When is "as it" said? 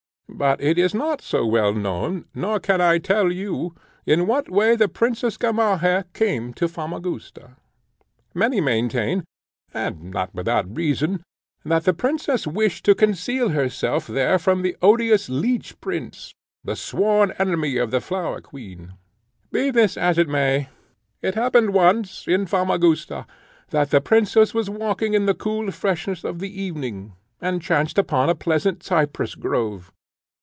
19.97-20.29